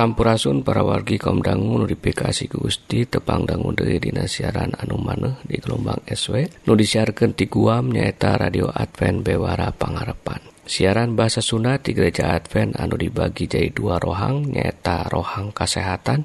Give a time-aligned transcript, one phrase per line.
[0.00, 6.00] Sampurasun para wargi kaumdangu notifikasi ke Gusti tepangdangu dari Dinas siaran anu maneh di gelombang
[6.08, 12.32] SW nu disiarkan di Guam nyaeta radio Advent Bewara Pangarepan siaran bahasa Sunda di gereja
[12.32, 16.24] Advent anu dibagi jadi dua rohang nyaeta rohang kesehatan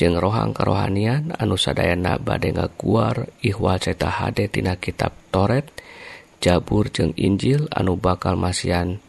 [0.00, 5.68] jeng rohang kerohanian anu sadayana badai ngaguar ihwal ceta hade tina kitab Toret
[6.40, 9.04] Jabur jeng Injil anu bakal masian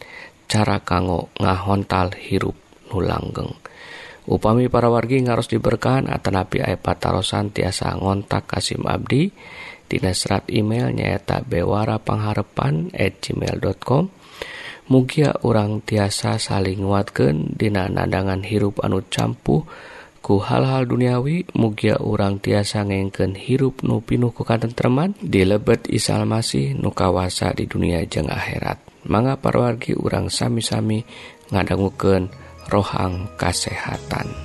[0.51, 2.59] cara kanggo ngahontal hirup
[2.91, 3.55] nulanggeng
[4.25, 9.29] Upami para wargi ngaros diberkahan Atanapi aya patarosan tiasa ngontak Kasim Abdi.
[9.85, 14.09] Dina serat email nyaeta bewara pengharepan at gmail.com
[14.85, 19.65] Mugia orang tiasa saling nguatkan Dina nadangan hirup anu campuh
[20.26, 21.46] ku hal-hal duniawi.
[21.53, 27.70] Mugia urang tiasa ngengken hirup nu pinuh ku katentreman dilebet isal masih nu kawasa di
[27.70, 28.81] dunia jeng akhirat.
[29.05, 31.05] Mangga parwargi urang sami-sami
[31.53, 34.45] ngadanggukeun rohang kesehatan.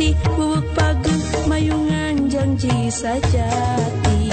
[0.00, 4.32] Siti bubuk pagung mayungan janji sajati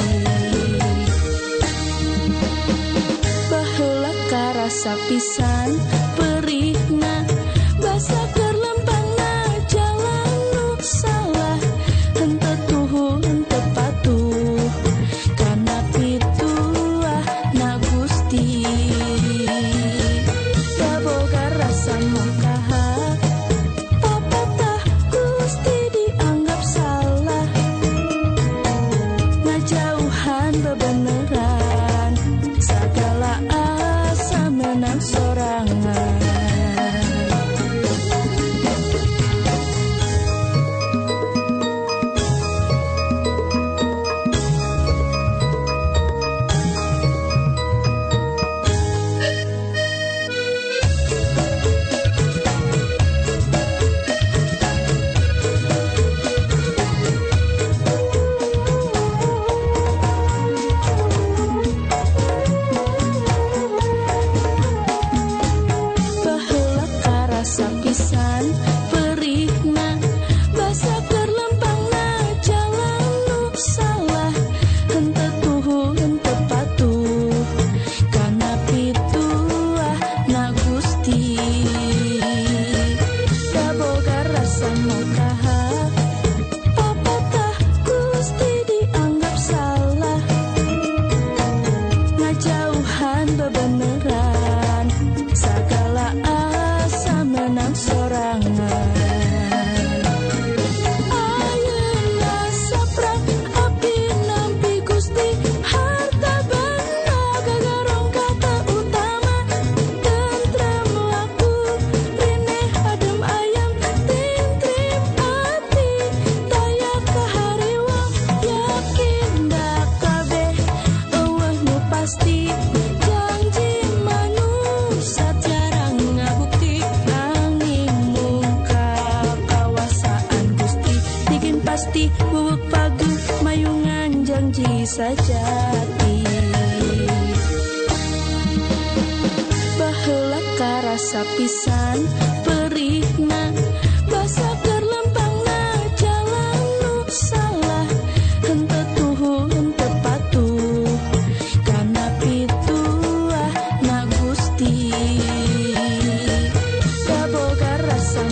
[3.52, 5.76] Baheula karasa pisan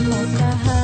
[0.09, 0.74] maukah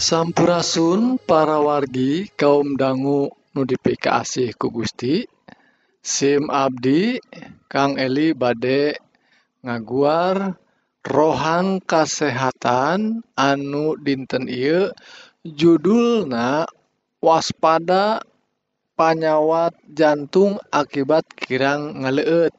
[0.00, 5.28] Sampurasun para wargi kaum dangu nudifikasih ku Gusti.
[6.00, 7.20] SIM Abdi
[7.68, 8.96] Kang Eli Bade
[9.60, 10.56] ngaguar
[11.04, 14.88] rohang kasehatan anu dinten Ieu.
[15.44, 16.64] Judulna
[17.20, 18.24] waspada
[18.96, 22.56] panyawat jantung akibat kirang ngaleut.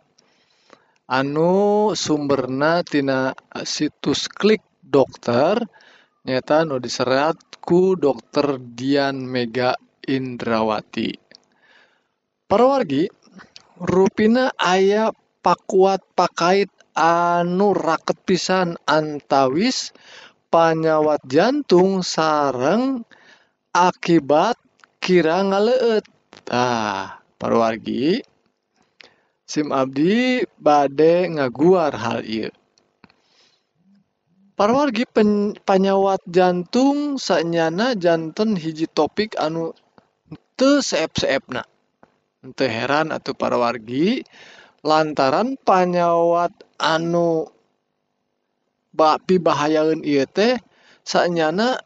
[1.10, 3.34] Anu sumbernatina
[3.66, 5.81] situs klik dokter
[6.22, 9.74] nyata nu diseratku dokter Dian Mega
[10.06, 11.10] Indrawati.
[12.46, 13.10] Perwargi
[13.82, 15.10] ruina aya
[15.42, 19.90] pakuat pakait anu raket pisan antawis
[20.54, 23.02] panyawat jantung sareng
[23.74, 24.60] akibat
[25.02, 26.06] kira ngaleet.
[26.52, 28.22] Ah perwargi
[29.48, 32.54] SIM Abdi bade ngaguar hal il
[34.62, 35.10] Parwargi
[35.66, 39.74] panyawat jantung sanyana jantan hiji topik anu
[40.54, 41.66] teu seep-seepna.
[42.54, 44.22] Teu heran atau parwargi
[44.86, 47.50] lantaran panyawat anu
[48.94, 50.62] bapi bahayaun ieu teh
[51.02, 51.81] sanyana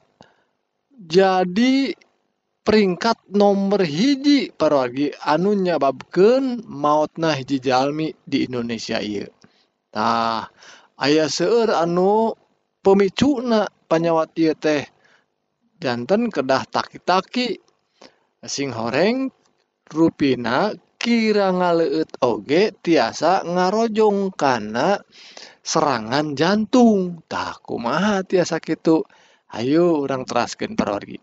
[1.00, 1.96] jadi
[2.68, 9.32] peringkat nomor hiji parwargi anu nyababkeun mautna hiji jalmi di Indonesia ieu.
[9.96, 10.52] Tah,
[11.00, 12.36] aya seueur anu
[12.86, 17.58] pemicuna panyawat tehjantan kedah taki-taki.
[18.46, 19.34] Sing horeng
[19.90, 20.70] ruina
[21.02, 25.02] kira ngaleut Oge tiasa ngarojong karena
[25.66, 27.26] serangan jantung.
[27.26, 29.02] Takku ma tiasa gitu
[29.56, 31.18] Ayo orang terasken pergi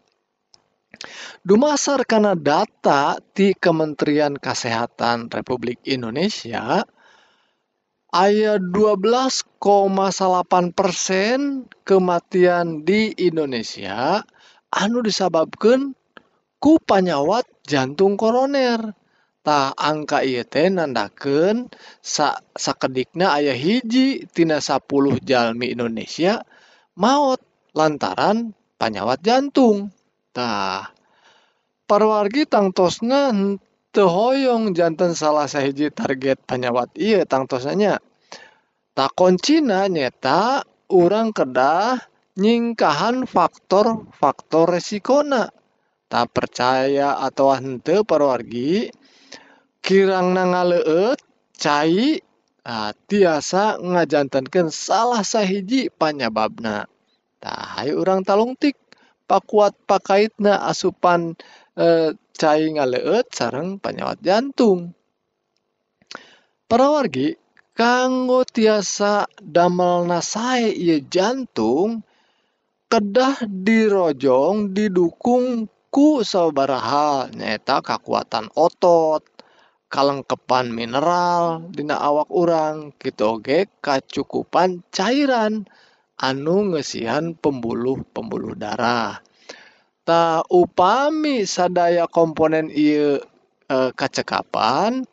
[1.43, 6.87] Dumasar karena data di Kementerian Kesehatan Republik Indonesia,
[8.13, 9.57] ayat 12,8
[10.77, 14.21] persen kematian di Indonesia
[14.69, 15.97] anu disababkan
[16.61, 18.95] ku panyawat jantung koroner.
[19.43, 21.67] Tak angka IT nandaken
[22.55, 24.87] sakedikna ayah hiji tina 10
[25.19, 26.47] Jami Indonesia
[26.95, 27.43] maut
[27.75, 29.91] lantaran panyawat jantung.
[30.31, 30.95] Tah
[31.91, 33.35] perwargi tangtosna
[33.93, 36.97] Tehoyong jantan salah sahiji target panyawat.
[36.97, 38.01] Iya tangtosanya
[38.97, 42.01] takon Cina nyeta orang kedah
[42.41, 45.53] nyingkahan faktor-faktor resikona.
[46.09, 48.89] Tak percaya atau hente perwargi
[49.85, 51.21] kirang na ngaleut
[51.53, 52.17] cai
[53.09, 56.89] tiasa ngajantankan salah sahiji panyababna.
[57.45, 58.81] Tah orang talungtik
[59.29, 61.37] pakuat pakaitna asupan
[61.77, 64.93] e, cai ngaleut sarang penyawat jantung.
[66.69, 67.37] Para wargi
[67.77, 72.05] kanggo tiasa damal nasai ia jantung
[72.93, 79.25] kedah dirojong didukung ku sabaraha nyata kekuatan otot
[79.93, 85.69] kalengkepan mineral dina awak urang gitu oge kacukupan cairan
[86.17, 89.21] anu ngesihan pembuluh pembuluh darah.
[90.03, 93.23] Ta upami sadaya komponen ieu
[93.71, 95.07] e, kacekapan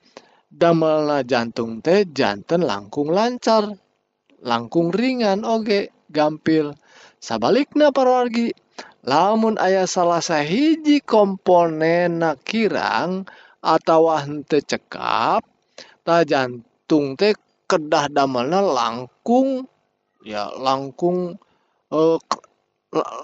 [0.50, 3.78] damelna jantung teh janten langkung lancar
[4.42, 6.74] langkung ringan oge gampil.
[7.20, 8.56] Sabalikna parwargi
[9.04, 13.28] lamun ayah salah sahiji komponen kirang
[13.60, 15.44] atau henteu cekap
[16.08, 17.36] ta jantung teh
[17.70, 19.68] kedah damelna langkung
[20.26, 21.38] ya langkung
[21.94, 22.18] uh,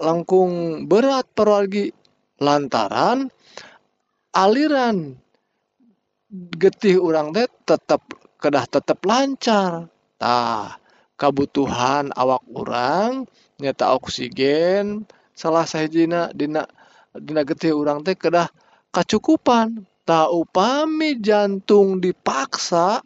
[0.01, 1.89] langkung berat perwargi
[2.37, 3.31] lantaran
[4.35, 5.15] aliran
[6.59, 8.01] getih orang teh tetap
[8.41, 9.87] kedah tetap lancar.
[10.19, 10.75] Tah
[11.15, 13.23] kebutuhan awak orang
[13.59, 16.67] nyata oksigen salah sahijina dina
[17.15, 18.51] dina getih orang teh kedah
[18.91, 19.87] kacukupan.
[20.05, 23.01] Tak upami jantung dipaksa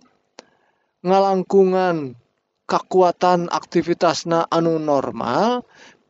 [0.99, 2.11] ngalangkungan
[2.67, 5.63] kekuatan aktivitasna anu normal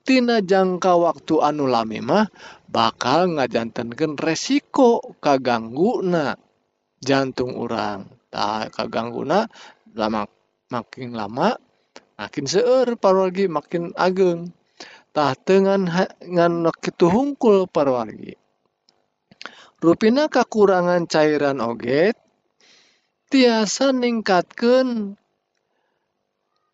[0.09, 2.25] tina jangka waktu anu lame mah
[2.65, 6.33] bakal ngajantankan resiko kagangguna
[6.97, 9.45] jantung orang tak kagangguna
[9.93, 10.25] lama
[10.73, 11.53] makin lama
[12.17, 14.49] makin seueur parwargi makin ageng.
[15.09, 15.89] Tah dengan
[16.21, 18.33] ngan kitu hungkul parwargi.
[19.79, 22.11] Rupina kekurangan cairan oge
[23.31, 25.15] tiasa ningkatkan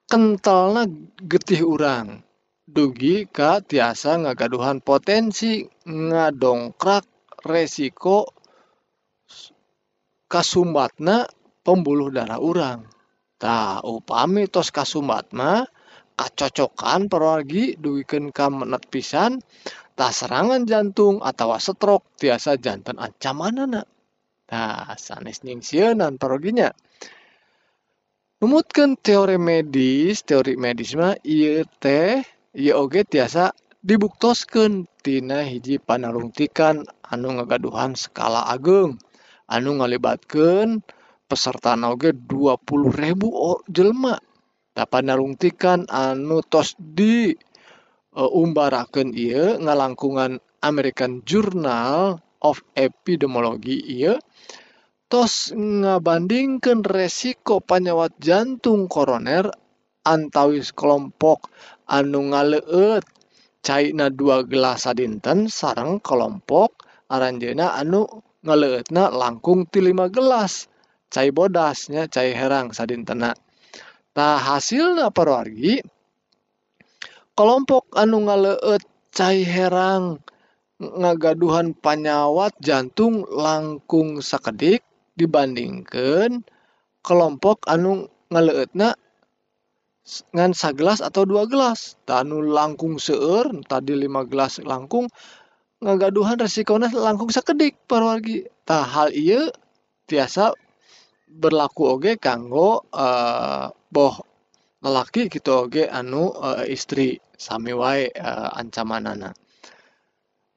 [0.10, 0.90] kentalna
[1.22, 2.25] getih orang
[2.66, 7.06] dugi ka tiasa ngagaduhan potensi ngadongkrak
[7.46, 8.26] resiko
[10.26, 11.30] kasumbatna
[11.62, 12.90] pembuluh darah urang.
[13.38, 15.62] Tah upami tos kasumbat mah
[16.18, 19.38] kacocokan perwargi duwikeun ka menet pisan
[19.94, 23.86] tah serangan jantung atau stroke tiasa jantan ancamanana.
[24.50, 26.74] Tah sanes nyingsieunan perwarginya.
[28.42, 31.18] Numutkeun teori medis, teori medis mah
[31.80, 33.52] teh Ieu oge tiasa
[33.84, 38.96] dibuktoskeun tina hiji panarungtikan anu ngagaduhan skala ageng.
[39.52, 40.80] Anu ngalibatkeun
[41.28, 44.16] peserta oge 20.000 jelma
[44.72, 47.36] dapat panarungtikan anu tos di e,
[48.16, 54.16] uh, umbaraken ia ngalangkungan American Journal of Epidemiology ia
[55.12, 59.52] tos ngabandingkan resiko panyawat jantung koroner
[60.06, 61.50] antawis kelompok
[61.90, 63.06] anu ngaleueut
[63.66, 68.06] cairna dua gelas sadinten sarang kelompok aranjena anu
[68.46, 70.70] ngaleutna langkung ti lima gelas
[71.10, 73.34] cai bodasnya cai herang sadintena
[74.14, 75.82] nah hasilnya perwargi
[77.38, 78.82] kelompok anu ngaleut
[79.14, 80.22] cai herang
[80.78, 84.84] ngagaduhan panyawat jantung langkung sakedik
[85.16, 86.44] dibandingkan
[87.00, 88.98] kelompok anu ngaleutna
[90.34, 91.98] ngan sagelas atau dua gelas?
[92.06, 95.10] Tanu langkung seueur tadi lima gelas langkung
[95.82, 99.50] ngagaduhan resikonya langkung sakedik parwargi tah hal iya
[100.06, 100.54] tiasa
[101.28, 104.16] berlaku oge kanggo uh, boh
[104.86, 109.34] lelaki gitu oge anu uh, istri sami wae uh, ancamanana.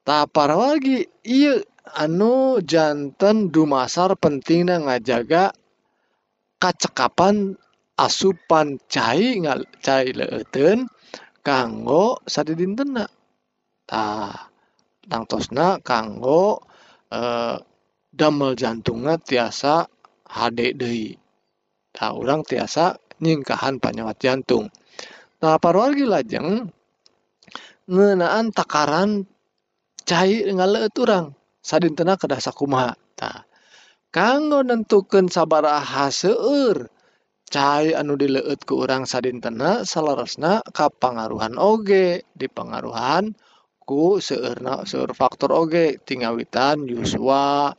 [0.06, 1.58] Tah parwargi iya
[1.96, 5.50] anu jantan dumasar pentingna ngajaga
[6.62, 7.58] kacekapan
[7.98, 9.42] asupan cai
[9.82, 10.86] cai leuteun
[11.42, 13.04] kanggo sadidintena
[13.90, 14.48] tah
[15.10, 16.62] tangtosna kanggo
[17.10, 17.58] eh,
[18.14, 19.86] damel jantungna tiasa
[20.28, 21.16] HD deui.
[21.94, 24.68] Tah urang tiasa nyingkahan panyawat jantung.
[25.40, 26.68] Nah parwargi lajeng
[27.88, 29.24] ngeunaan takaran
[30.04, 31.32] cai ngaleut urang
[31.64, 33.48] sadintena kedah sakumaha tah
[34.12, 36.92] kanggo nentukeun sabaraha seueur
[37.48, 42.28] cahaya anu dileut ke urang sadintena salarasna kapangaruhan oge.
[42.36, 43.32] Dipengaruhan
[43.82, 45.98] ku seurna seur faktor oge.
[46.04, 47.72] Tingawitan yuswa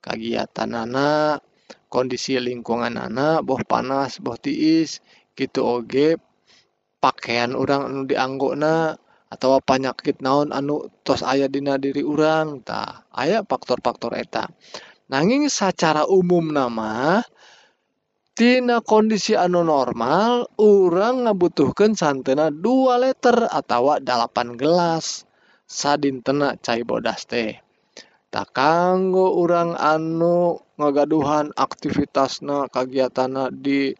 [0.00, 1.42] kagiatanana
[1.90, 5.02] kondisi lingkungan anak boh panas boh tiis
[5.34, 6.16] gitu oge.
[7.02, 13.04] Pakaian orang anu dianggona atau penyakit naon anu tos ayah dina diri urang tah.
[13.12, 14.46] Ayah faktor-faktor eta.
[15.06, 17.22] Nanging secara umum nama
[18.36, 25.24] Tina kondisi anu normal urang ngabutuhkan santena 2 liter atau 8 gelas.
[25.64, 27.56] Sadintena cai bodas teh.
[28.28, 33.96] Tak kanggo urang anu ngagaduhan aktivitasna kegiatana di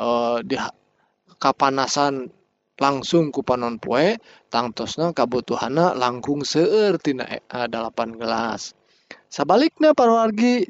[0.00, 0.56] uh, di
[1.36, 2.32] kapanasan
[2.80, 4.16] langsung ku panon poe
[4.48, 7.68] tangtosna kabutuhana langkung seueur tina eh, 8
[8.16, 8.72] gelas.
[9.28, 10.64] Sabaliknya parwargi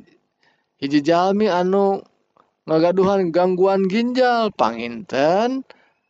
[0.82, 2.02] hiji jalmi anu
[2.64, 5.64] ngagaduhan gangguan ginjal panginten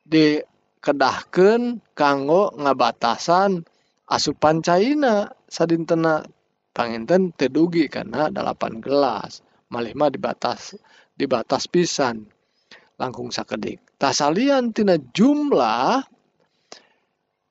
[0.07, 3.67] dikedahkan kanggo ngabatasan
[4.07, 5.35] asupan caina.
[5.51, 6.27] Sadintena
[6.75, 9.47] panginten tedugi karena 8 gelas.
[9.71, 10.75] Malih mah dibatas
[11.15, 12.27] dibatas pisan.
[12.99, 13.83] Langkung sakedik.
[13.99, 16.03] Tasalian tina jumlah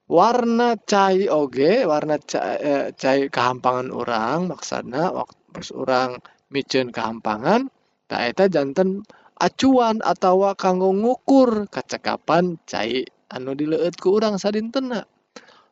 [0.07, 6.19] warna cai oge warna cai, eh, cai kehampangan orang maksudnya waktu orang
[6.51, 7.71] micen kehampangan
[8.13, 9.01] Nah, eta jantan
[9.41, 13.01] acuan atau kanggo ngukur kacakapan cai
[13.33, 15.01] anu dileut ku urang sadintena.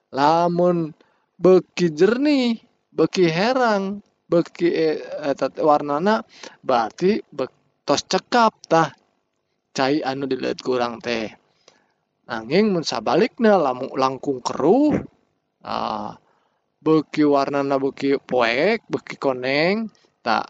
[0.09, 0.89] Lamun
[1.37, 2.57] beki jernih,
[2.89, 4.73] beki herang, beki
[5.21, 6.25] eta warnana
[6.65, 7.45] berarti be,
[7.85, 8.89] tos cekap tah
[9.77, 11.29] cai anu dileut ku urang teh.
[12.25, 14.97] Nanging mun sabalikna lamun langkung keruh,
[15.61, 16.17] ah,
[16.81, 19.93] beki warnana beki poek, beki koneng,
[20.25, 20.49] tak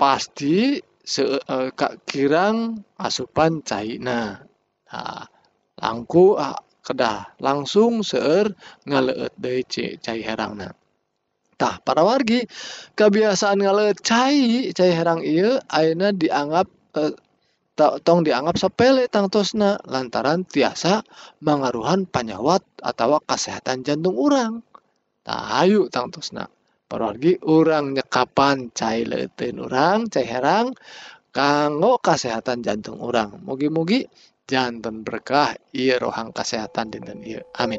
[0.00, 1.68] pasti se, uh,
[2.08, 4.40] kirang asupan caina.
[4.88, 5.24] Nah,
[5.76, 8.56] langku uh, kedah langsung seueur
[8.88, 9.62] ngaleut deui
[10.00, 10.72] cai herangna.
[11.60, 12.48] Tah para wargi
[12.96, 16.66] kebiasaan ngaleut cai cai herang ieu ayeuna dianggap
[16.96, 17.12] uh,
[17.76, 21.04] tong dianggap sepele tangtosna lantaran tiasa
[21.44, 24.64] mengaruhan panyawat atau kesehatan jantung orang.
[25.20, 26.48] Tah ayu tangtosna.
[26.90, 30.74] parwargi orang nyekapan cai leuteun orang cai herang
[31.30, 34.10] kanggo kesehatan jantung orang mugi-mugi
[34.50, 37.78] jantan berkah iya rohang kesehatan dinten iya amin.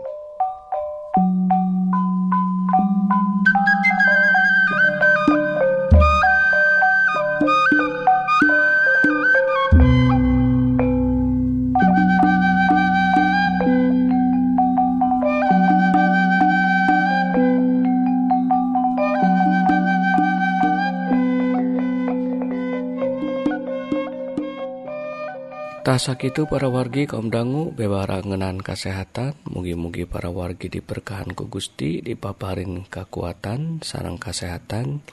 [25.92, 32.00] Tasak itu para wargi kaum dangu bewara ngenan kesehatan mugi-mugi para wargi diberkahan ku Gusti
[32.00, 35.04] dipaparin kekuatan sarang kesehatan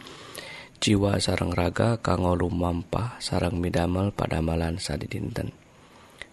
[0.78, 5.50] jiwa sarang raga kanggo lumampah sarang midamel pada malan sadi dinten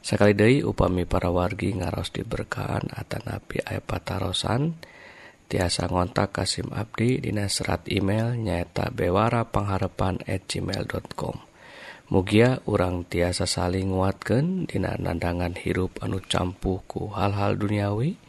[0.06, 4.78] sekali deui upami para wargi ngaros diberkahan atanapi aya patarosan.
[5.46, 11.55] Tiasa ngontak Kasim Abdi dina serat email nyaeta bewara pangharepan at gmail.com
[12.06, 18.22] Mugia urang tiasa saling nguatkan dina nandangan hirup anu campuhku hal-hal duniawi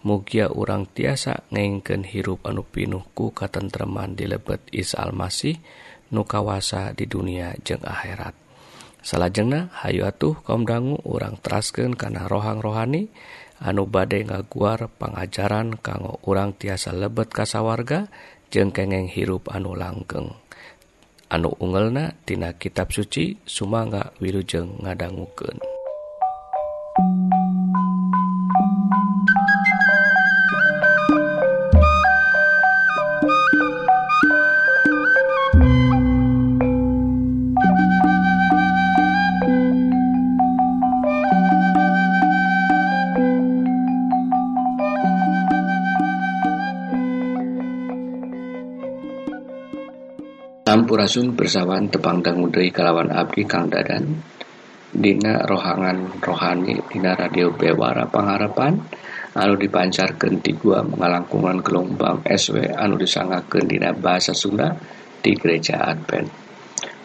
[0.00, 5.60] Mugia urang tiasa ngengken hirup anu pinuhku katentreman di lebet Isa Almasih
[6.08, 8.32] nu kawasa di dunia jeung akhirat.
[9.04, 13.12] Salahjengna Hayu atuh kaum dangu urang terasken karena rohang rohani
[13.60, 18.08] anu badai ngaguar pengajaran kanggo urang tiasa lebet kasawarga
[18.48, 20.32] jeung kengeng hirup anu langgeng.
[21.28, 25.77] anu ungelna tina kitab suci sumangga Wilujeng ngadangguken
[51.08, 54.12] Langsung bersawaan tepang dangudai kalawan Abdi Kang Dadan
[54.92, 58.76] Dina rohangan rohani Dina radio Bewara pengharapan
[59.32, 64.76] anu dipancar Genti gua mengalangkungan gelombang SW anu disangaken Dina bahasa Sunda
[65.24, 66.28] di gereja Advent.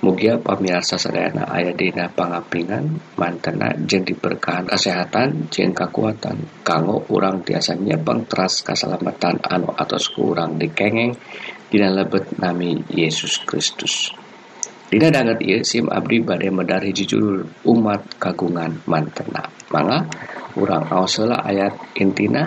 [0.04, 7.80] Mugia pamirsa sadayana aya dina pangapingan mantena jeng diberkahan kesehatan jeng kekuatan kanggo urang tiasa
[7.80, 11.16] nyepeng teras keselamatan anu atos kurang dikengeng
[11.74, 14.14] dina lebet nami Yesus Kristus.
[14.94, 19.50] Dina danget ieu sim abdi bade medar judul umat kagungan mantena.
[19.74, 20.06] Mangga
[20.54, 22.46] urang aosela ayat intina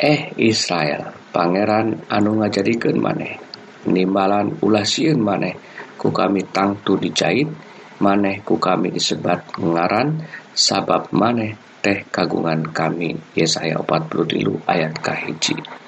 [0.00, 3.36] eh Israel pangeran anu ngajadikeun maneh
[3.84, 5.52] nimbalan ulah sieun maneh
[6.00, 7.44] ku kami tangtu dijait
[8.00, 10.24] maneh ku kami disebat ngaran
[10.56, 15.83] sabab maneh teh kagungan kami Yesaya 43 ayat kahiji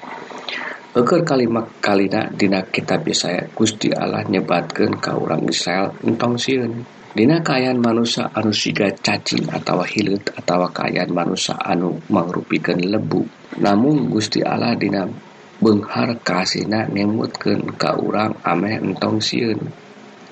[0.95, 7.41] Beker kalimat kalina dina kitab Yesaya Gusti Allah nyebatkan ke orang Israel entong siun Dina
[7.41, 13.25] kayan manusia anu siga cacing atau hilut atau kayan manusia anu mangrupikan lebu.
[13.57, 15.09] Namun Gusti Allah dina
[15.57, 19.57] Benghar kasina nemutken ka urang ameh entong siun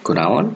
[0.06, 0.54] kunaon?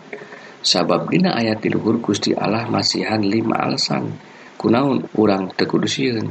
[0.61, 4.13] Sabab dina ayat diluhur Gusti Allah masihan lima alasan.
[4.61, 5.09] Kunaon?
[5.17, 6.29] Urang tekudu siun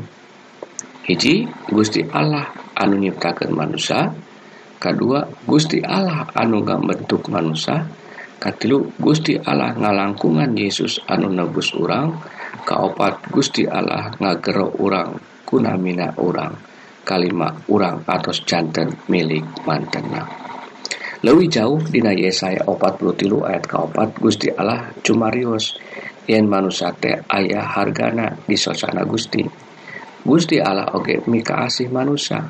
[1.11, 4.15] hiji Gusti Allah anu nyiptakan manusia
[4.79, 7.83] kedua Gusti Allah anu bentuk manusia
[8.39, 12.15] katilu Gusti Allah ngalangkungan Yesus anu nebus urang
[12.63, 16.55] kaopat Gusti Allah ngagero urang kunamina urang
[17.03, 20.29] kalima urang atas jantan milik mantena.
[21.19, 25.75] Lebih jauh dina Yesaya 43 ayat kaopat Gusti Allah cumarios
[26.31, 29.43] yen manusia teh ayah hargana di sosana Gusti.
[30.23, 32.47] Gusti Allah oge mika asih manusia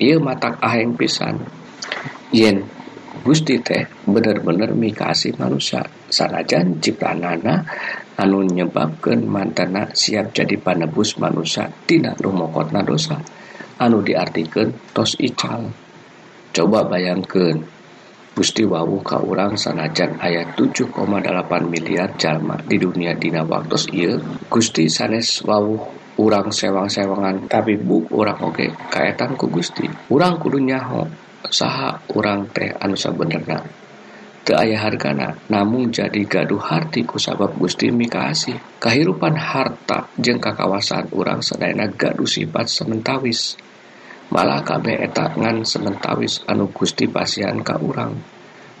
[0.00, 1.42] ia mata aheng pisan.
[2.32, 2.64] Yen
[3.22, 7.62] Gusti teh bener-bener mikasi manusia sanajan cipranana
[8.18, 13.20] anu nyebabkan mantana siap jadi panebus manusia tidak rumokotna dosa.
[13.78, 15.70] Anu diartikan tos ical.
[16.52, 17.62] Coba bayangkan
[18.32, 20.88] Gusti Wawu ka urang sanajan ayat 7,8
[21.68, 24.16] miliar jalma di dunia dina waktu ieu
[24.48, 29.88] Gusti sanes Wawu urang sewang-sewangan tabibuk orang oke kaetan ku Gusti.
[30.12, 31.08] Urang kudu nyaho
[31.48, 33.64] saha urang teh anu sabenerna.
[34.42, 38.82] Teu aya hargana namun jadi gaduh harti ku sabab Gusti mikasih.
[38.82, 43.54] Kahirupan harta jeung kakawasan urang sadayana gaduh sifat sementawis.
[44.32, 48.18] Malah kabeh eta ngan sementawis anu Gusti pasihan ka urang.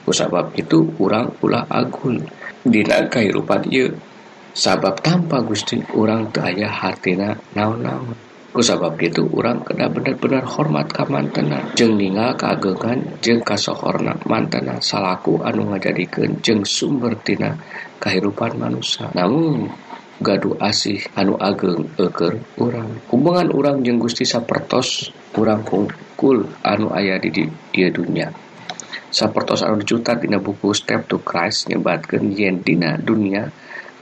[0.02, 2.18] Ku sabab itu urang ulah agul
[2.66, 4.11] dina kahirupan ieu.
[4.52, 8.16] sabab tanpa Gusti orang tuh ayah hartina naon-naon.
[8.52, 11.72] Ku sabab itu orang kena bener-bener hormat ka mantena.
[11.72, 14.76] Jeng ningal keagengan jeng kasohorna mantena.
[14.76, 17.56] Salaku anu ngajadikeun jeng sumber tina
[18.02, 19.70] kehidupan manusia namun
[20.18, 27.22] gaduh asih anu ageng eker orang hubungan orang jeng Gusti sapertos kurang kungkul anu ayah
[27.22, 28.34] di dia dunia
[29.14, 33.50] sapertos anu dicutat dina buku step to Christ nyebatkan yen dina dunia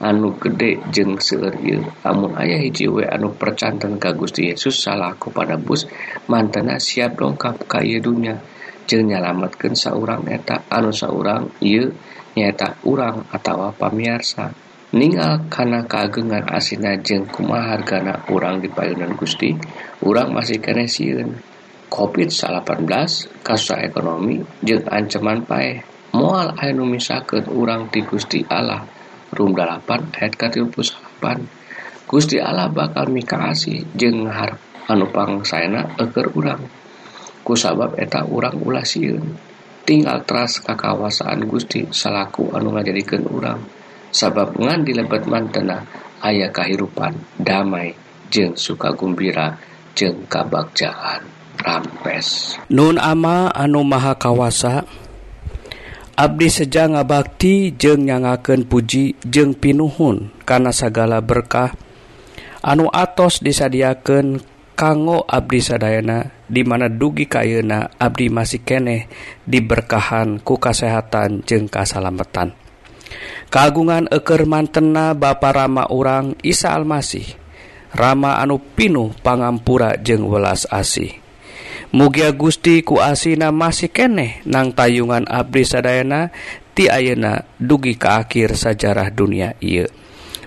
[0.01, 5.85] anu gede jeng seuril amun ayah hijjiwe anu percantan ka Gusti Yesus salahku pada bus
[6.25, 8.41] mantena siap lengkap kay dunya.
[8.89, 11.93] Jeng nyalamatkan seorang eta anu seorang ieu
[12.33, 14.51] nyata urang atau pamiarsa.
[14.91, 19.55] Ningal karena keagengan asina jeng kumahargana urang di payunan Gusti
[20.03, 21.39] urang masih kene siun
[21.87, 22.91] COVID-18
[23.39, 25.79] kasus ekonomi jeng ancaman pae
[26.11, 29.00] moal anu misalkan urang ti Gusti Allah.
[29.35, 31.23] rum 8 ayat ke-38
[32.11, 34.27] Gusti Allah bakal mikasi jeung
[34.91, 36.59] anupang sayana eker urang.
[37.39, 39.23] Ku sabab eta urang ulah sieun.
[39.87, 43.63] Tinggal teras kakawasaan Gusti salaku anu ngajadikeun urang.
[44.11, 45.87] Sabab ngan dilebet mantena
[46.19, 47.95] ayah kehidupan damai
[48.27, 49.55] jeng suka gembira
[49.95, 51.23] jeng kabakjaan
[51.63, 52.59] rampes.
[52.67, 54.83] Nun ama anu maha kawasa
[56.21, 61.73] Abdi Seja ngabakti jeung nyangaken puji jeung pinuhun kana sagala berkah
[62.61, 64.37] anu atos disadiaken
[64.77, 69.09] kanggo Abdi Sadayana dimana dugi kayuna Abdi masih keneh
[69.49, 72.53] diberkahan ku kasehatan jeung kasalametan
[73.49, 77.25] kagungan eker mantena ba Rama urang Isa Almasih
[77.97, 81.20] Rama anu pinuh pangampura jeung welas asih.
[81.91, 86.31] Mugia Gusti ku asina masih keneh nang tayungan Abdi Sadayana
[86.71, 89.91] ti ayeuna dugi ka akhir sajarah dunia ieu.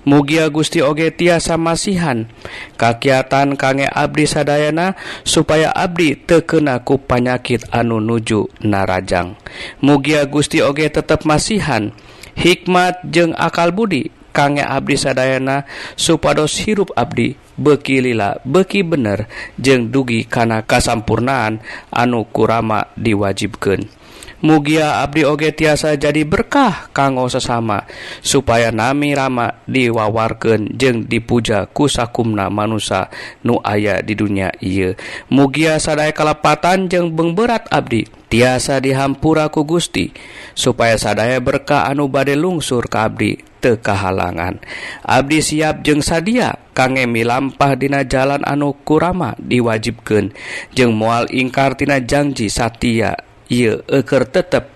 [0.09, 2.33] Mugia Gusti oge tiasa masihan
[2.81, 9.37] kakiatan kangge Abdi Sadayana supaya Abdi tekena ku panyakit anu nuju narajang.
[9.85, 11.93] Mugia Gusti oge tetap masihan
[12.41, 19.27] hikmat jeung akal budi kangge Abdi Sadayana supados hirup Abdi beki lila beki bener
[19.59, 24.04] jeung dugi kana kasampurnaan anu kurama diwajibkeun.
[24.45, 27.89] Mugia Abdi oge tiasa jadi berkah kanggo sesama
[28.21, 33.09] supaya nami rama diwawarken jeung dipuja kusakumna manusia
[33.41, 35.01] nu aya di dunia ia
[35.33, 40.13] mugia sadai kalepatan jeung beng berat Abdi tiasa dihampuraku Gusti
[40.53, 43.33] supaya sadaya berkah anu bade lungsur ke Abdi
[43.65, 44.61] tekahalangan
[45.09, 50.37] Abdi siap jeung sadia kangemi lampah dina jalan anu kurama diwajibkeun
[50.77, 54.75] jeung mual ingkartina janji Satya eker tetap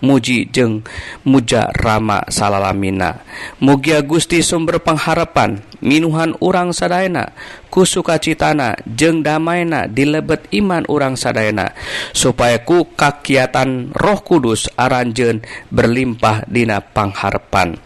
[0.00, 0.82] muji jeng
[1.28, 3.20] muja Rama salalamina.
[3.60, 7.32] Mugia Gusti sumber pengharapan minuhan urang sadayana
[7.72, 11.72] ku sukacitana jeng damaina dilebet iman urang sadayana
[12.12, 17.80] supaya ku kakiatan Roh Kudus aranjen berlimpah dina pangharepan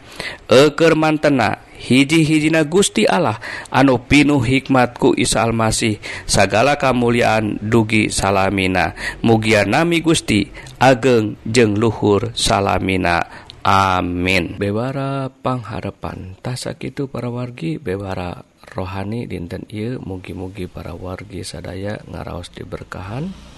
[0.51, 8.97] eker mantena hiji-hijina Gusti Allah anu pinuh hikmatku Isa Almasih sagala kamuliaan dugi salamina.
[9.21, 13.45] Mugia nami Gusti ageng jeng luhur salamina.
[13.65, 14.61] Amin.
[14.61, 22.53] Bewara pangharapan tasak itu para wargi bewara rohani dinten ieu mugi-mugi para wargi sadaya ngaraos
[22.53, 23.54] diberkahan.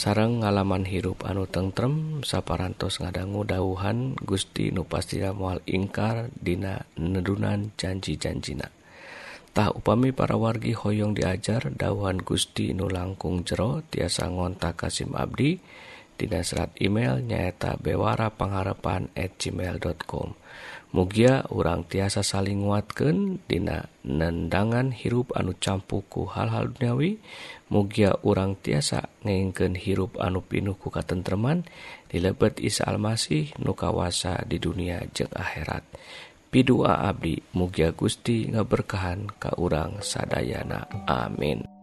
[0.00, 7.76] sarang ngalaman hirup anu tentrem saparantos ngadanggu dauhan Gusti nu nupastira mual ingkar dina nedunan
[7.76, 8.72] janji-janjina.
[9.52, 15.60] Tah upami para wargi hoyong diajar dauhan Gusti nu langkung jero tiasa ngontak Kasim Abdi
[16.16, 20.32] dina serat email nyaeta bewara pengharapan at gmail.com
[20.96, 27.20] mugia urang tiasa saling nguatkan dina nendangan hirup anu campuku hal-hal duniawi
[27.70, 31.64] mugia urang tiasa ngengken hirup anu pinuh ku katentreman
[32.10, 35.86] dilebet Isa Almasih nukawasa di dunia jeng akhirat.
[36.50, 41.06] Pidua Abdi mugia Gusti ngaberkahan ka urang sadayana.
[41.06, 41.79] Amin.